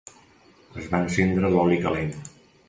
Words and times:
Es 0.83 0.87
va 0.93 1.01
encendre 1.09 1.53
l'oli 1.57 1.79
calent. 1.85 2.17